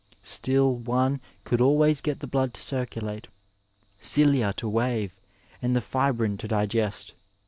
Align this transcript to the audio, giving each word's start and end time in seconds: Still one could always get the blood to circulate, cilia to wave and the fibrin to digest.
Still 0.23 0.73
one 0.73 1.21
could 1.43 1.61
always 1.61 2.01
get 2.01 2.21
the 2.21 2.25
blood 2.25 2.55
to 2.55 2.61
circulate, 2.61 3.27
cilia 3.99 4.51
to 4.53 4.67
wave 4.67 5.13
and 5.61 5.75
the 5.75 5.79
fibrin 5.79 6.39
to 6.39 6.47
digest. 6.47 7.13